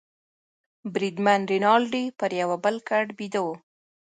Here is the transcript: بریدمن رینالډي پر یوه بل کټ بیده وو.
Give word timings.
بریدمن 0.93 1.41
رینالډي 1.51 2.03
پر 2.19 2.31
یوه 2.41 2.57
بل 2.63 2.75
کټ 2.89 3.07
بیده 3.17 3.39
وو. 3.45 3.55